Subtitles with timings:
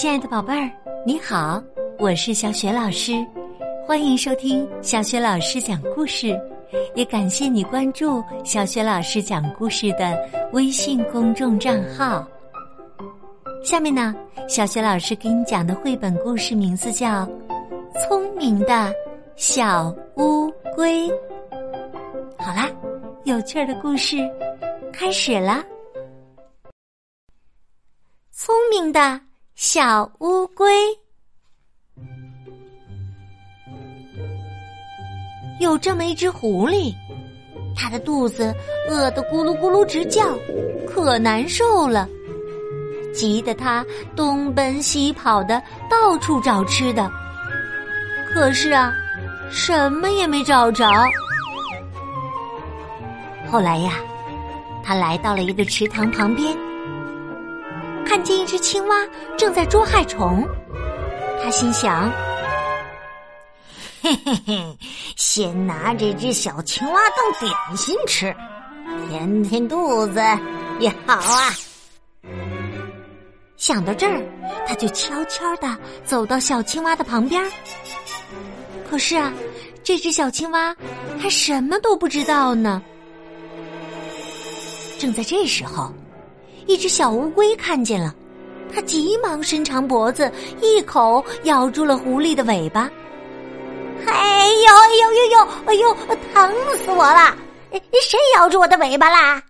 [0.00, 0.72] 亲爱的宝贝儿，
[1.04, 1.62] 你好，
[1.98, 3.12] 我是小雪老师，
[3.86, 6.34] 欢迎收听小雪老师讲故事，
[6.94, 10.18] 也感谢你关注小雪老师讲故事的
[10.54, 12.26] 微信公众账号。
[13.62, 14.14] 下面呢，
[14.48, 17.26] 小雪老师给你讲的绘本故事名字叫
[18.00, 18.90] 《聪明的
[19.36, 21.06] 小乌龟》。
[22.38, 22.70] 好啦，
[23.24, 24.16] 有趣的故事
[24.94, 25.62] 开始了。
[28.30, 29.20] 聪明的
[29.62, 30.72] 小乌龟，
[35.60, 36.94] 有这么一只狐狸，
[37.76, 38.54] 它的肚子
[38.88, 40.22] 饿得咕噜咕噜直叫，
[40.88, 42.08] 可难受了，
[43.12, 43.84] 急得它
[44.16, 47.12] 东奔西跑的到处找吃的。
[48.32, 48.90] 可是啊，
[49.50, 50.90] 什么也没找着。
[53.46, 53.92] 后来呀，
[54.82, 56.56] 他来到了一个池塘旁边。
[58.10, 59.06] 看见一只青蛙
[59.38, 60.44] 正在捉害虫，
[61.40, 62.10] 他心想
[64.02, 64.78] ：“嘿嘿嘿，
[65.14, 68.34] 先拿这只小青蛙当点心吃，
[69.08, 70.20] 填填肚子
[70.80, 71.54] 也好啊。”
[73.56, 74.20] 想到这儿，
[74.66, 77.40] 他就悄悄的走到小青蛙的旁边。
[78.90, 79.32] 可是啊，
[79.84, 80.74] 这只小青蛙
[81.16, 82.82] 还什么都不知道呢。
[84.98, 85.94] 正在这时候。
[86.66, 88.14] 一只小乌龟看见了，
[88.72, 90.30] 它急忙伸长脖子，
[90.60, 92.90] 一口咬住了狐狸的尾巴。
[94.06, 95.94] 哎呦哎呦呦呦哎呦，
[96.32, 97.36] 疼死我了！
[98.02, 99.42] 谁咬住我的尾巴啦？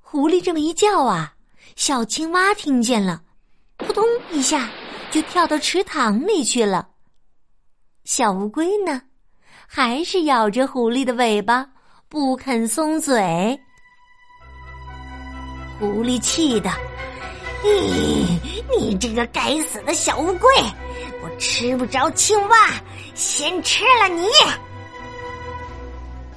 [0.00, 1.34] 狐狸这么一叫啊，
[1.76, 3.22] 小青蛙听见了，
[3.78, 4.68] 扑通一下
[5.10, 6.88] 就跳到池塘里去了。
[8.04, 9.00] 小乌龟呢，
[9.66, 11.66] 还是咬着狐狸的尾巴，
[12.08, 13.58] 不肯松嘴。
[15.78, 16.70] 狐狸气的，
[17.62, 18.40] 你
[18.78, 20.48] 你这个该死的小乌龟，
[21.22, 22.56] 我吃不着青蛙，
[23.14, 24.26] 先吃了你！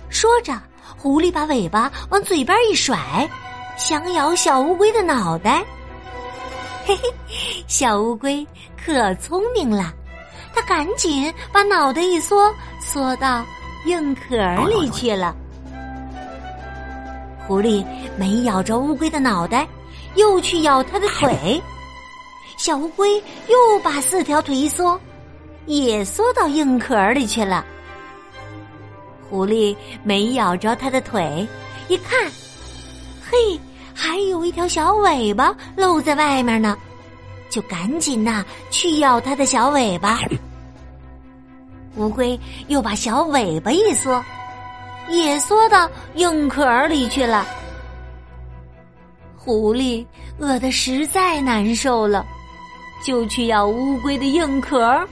[0.09, 0.59] 说着，
[0.97, 3.29] 狐狸把尾巴往嘴边一甩，
[3.77, 5.63] 想咬小乌龟的脑袋。
[6.85, 6.95] 嘿
[7.27, 8.45] 嘿，小乌龟
[8.83, 9.93] 可聪明了，
[10.53, 13.45] 它赶紧把脑袋一缩，缩到
[13.85, 15.35] 硬壳里去了。
[17.47, 17.83] 狐狸
[18.17, 19.65] 没咬着乌龟的脑袋，
[20.15, 21.61] 又去咬它的腿。
[22.57, 23.15] 小乌龟
[23.47, 24.99] 又把四条腿一缩，
[25.65, 27.65] 也缩到硬壳里去了。
[29.29, 31.47] 狐狸没咬着它的腿，
[31.87, 32.19] 一看，
[33.29, 33.59] 嘿，
[33.93, 36.77] 还有一条小尾巴露在外面呢，
[37.49, 40.19] 就赶紧呐去咬它的小尾巴。
[41.95, 42.37] 乌龟
[42.67, 44.21] 又把小尾巴一缩。
[45.09, 47.45] 也缩到硬壳里去了。
[49.35, 50.05] 狐狸
[50.39, 52.25] 饿得实在难受了，
[53.03, 55.07] 就去咬乌龟的硬壳。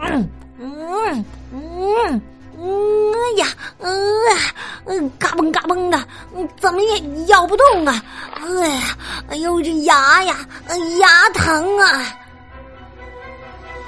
[0.00, 0.28] 嗯
[0.58, 2.22] 嗯嗯
[2.60, 3.46] 嗯呀，
[4.86, 6.02] 嗯，嘎嘣嘎嘣的，
[6.58, 8.02] 怎么也咬不动啊！
[8.34, 8.96] 哎呀，
[9.28, 10.36] 哎呦，这牙呀，
[10.98, 12.02] 牙疼啊！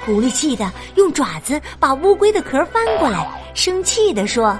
[0.05, 4.57] 狐狸气得用爪子把乌龟的壳翻过来，生气的说。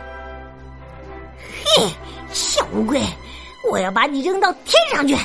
[1.77, 1.89] 嘿，
[2.33, 3.01] 小乌龟，
[3.69, 5.15] 我要把你扔到天上去，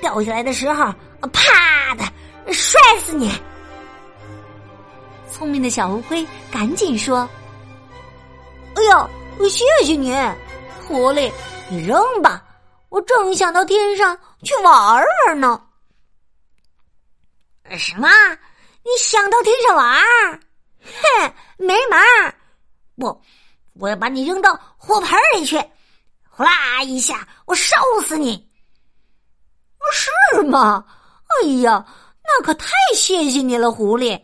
[0.00, 0.92] 掉下来的时候，
[1.32, 3.30] 啪的摔死你！
[5.30, 7.28] 聪明的小乌龟赶紧说
[8.74, 9.08] ：“哎呀，
[9.50, 10.14] 谢谢你，
[10.86, 11.30] 狐狸，
[11.68, 12.42] 你扔吧，
[12.88, 15.60] 我正想到天上去玩玩呢。”
[17.76, 18.08] 什么？
[18.84, 20.02] 你想到天上玩？
[20.80, 22.34] 哼，没门儿！
[22.96, 23.20] 不。
[23.76, 25.56] 我要把你扔到火盆里去，
[26.34, 27.76] 呼啦一下，我烧
[28.06, 28.48] 死你！
[29.92, 30.82] 是吗？
[31.42, 31.84] 哎呀，
[32.24, 34.18] 那可太谢谢你了，狐狸！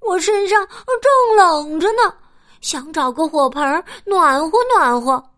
[0.00, 2.14] 我身上正冷着呢，
[2.60, 5.30] 想找个火盆暖和暖和。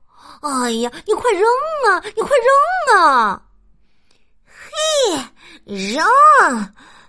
[0.42, 1.42] 哎呀，你快扔
[1.86, 2.02] 啊！
[2.16, 2.30] 你快
[2.90, 3.42] 扔啊！
[4.44, 5.24] 嘿，
[5.64, 6.04] 扔！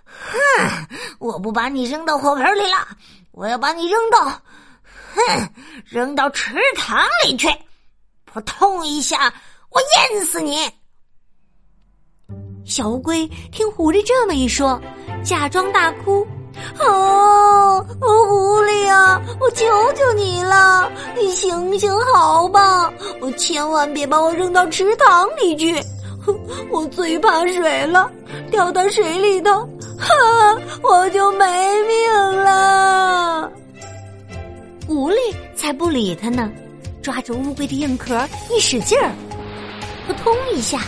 [0.04, 0.88] 哼，
[1.18, 2.86] 我不把你扔到火盆里了，
[3.32, 4.20] 我要把你扔到……
[5.14, 5.48] 哼，
[5.84, 7.48] 扔到池塘里去！
[8.32, 9.32] 扑通一下，
[9.70, 10.68] 我淹死你！
[12.64, 14.80] 小乌龟听狐狸这么一说，
[15.24, 16.24] 假装大哭
[16.78, 18.06] ：“哦，狐
[18.62, 25.74] 狸啊，我求求你了，你行行好吧，我千万别把我扔到池塘里去，
[26.70, 28.08] 我最怕水了，
[28.50, 29.50] 掉到水里头，
[29.98, 30.08] 哈，
[30.84, 33.50] 我就没命了。”
[34.86, 35.16] 狐狸
[35.54, 36.50] 才不理他呢，
[37.02, 39.10] 抓住乌龟的硬壳一使劲儿，
[40.06, 40.82] 扑通一下，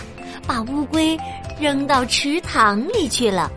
[0.46, 1.18] 把乌龟
[1.58, 3.50] 扔到池塘里去了。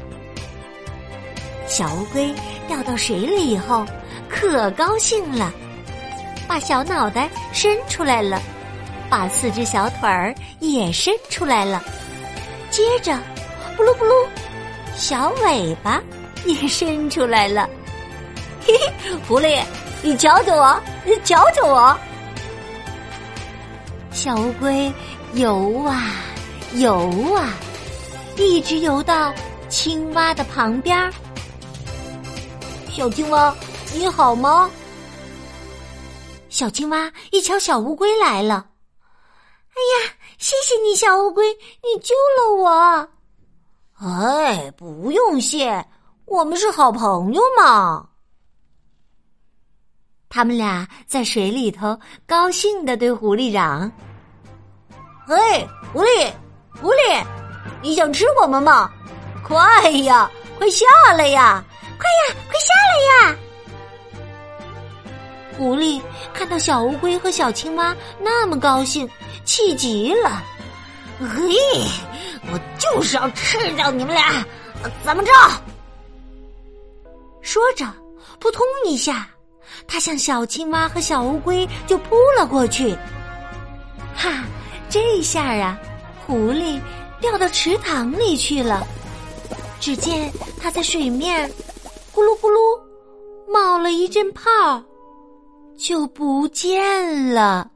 [1.68, 2.34] 小乌龟
[2.68, 3.86] 掉到水里以后，
[4.30, 5.52] 可高兴了，
[6.48, 8.42] 把小脑袋伸出来了，
[9.10, 11.84] 把四只小腿儿也伸出来了，
[12.69, 13.12] 接着，
[13.78, 14.28] 咕噜咕噜，
[14.96, 16.01] 小尾巴
[16.46, 17.69] 也伸出来了。
[18.66, 19.62] 嘿嘿，狐狸，
[20.01, 21.98] 你瞧瞧我，你瞧瞧我。
[24.15, 24.91] 小乌龟
[25.33, 26.01] 游啊
[26.75, 26.95] 游
[27.35, 27.53] 啊，
[28.38, 29.33] 一直游到
[29.67, 31.12] 青蛙的旁边。
[32.89, 33.53] 小青蛙，
[33.94, 34.71] 你好吗？
[36.47, 38.65] 小青蛙一瞧小乌龟来了，
[39.03, 39.77] 哎
[40.07, 41.45] 呀，谢谢你，小乌龟，
[41.83, 43.09] 你救了我。
[44.00, 45.85] 哎，不用谢，
[46.23, 48.07] 我们是好朋友嘛。
[50.36, 51.98] 他们俩在水里头
[52.28, 53.90] 高兴的对狐狸嚷
[55.26, 56.30] ：“嘿，狐狸，
[56.82, 57.24] 狐狸，
[57.82, 58.92] 你想吃我们吗？
[59.46, 60.86] 快呀，快下
[61.18, 61.64] 来呀！”
[61.98, 63.38] 快呀，快下来呀！
[65.58, 66.02] 狐狸
[66.34, 69.10] 看到小乌龟和小青蛙那么高兴，
[69.46, 70.44] 气极了。
[71.18, 71.56] 嘿，
[72.52, 74.46] 我就是要吃掉你们俩，
[75.02, 75.32] 怎么着？
[77.42, 77.86] 说着，
[78.38, 79.30] 扑通一下，
[79.88, 82.95] 他向小青蛙和小乌龟就扑了过去。
[84.15, 84.44] 哈，
[84.89, 85.77] 这下啊，
[86.25, 86.79] 狐狸
[87.19, 88.85] 掉到池塘里去了。
[89.79, 90.31] 只见
[90.62, 91.50] 它在水面。
[92.13, 92.81] 咕噜咕噜，
[93.51, 94.81] 冒了一阵泡，
[95.77, 97.69] 就不见了。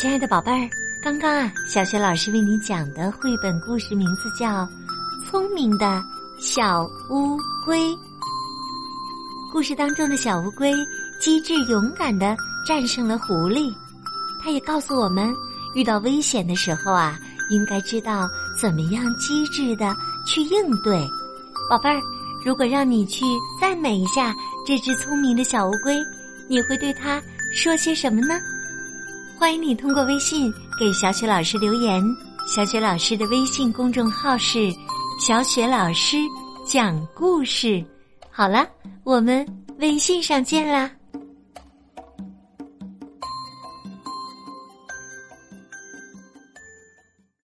[0.00, 0.68] 亲爱的宝贝儿，
[1.02, 4.46] 刚刚啊，小雪老师为你讲的绘本故事名字叫
[5.26, 6.02] 《聪明的
[6.46, 7.88] 小乌龟》。
[9.50, 10.74] 故事当中的小乌龟
[11.18, 12.36] 机智勇敢的
[12.66, 13.74] 战胜了狐狸，
[14.42, 15.34] 它也告诉我们，
[15.74, 17.18] 遇到危险的时候啊。
[17.50, 18.26] 应该知道
[18.58, 19.94] 怎么样机智的
[20.26, 21.06] 去应对，
[21.68, 22.00] 宝贝儿。
[22.42, 23.22] 如果让你去
[23.60, 24.34] 赞美一下
[24.66, 26.02] 这只聪明的小乌龟，
[26.48, 27.22] 你会对它
[27.54, 28.34] 说些什么呢？
[29.38, 32.02] 欢迎你通过微信给小雪老师留言。
[32.46, 34.70] 小雪老师的微信公众号是
[35.18, 36.18] “小雪老师
[36.66, 37.82] 讲故事”。
[38.30, 38.68] 好了，
[39.04, 39.46] 我们
[39.78, 40.90] 微信上见啦。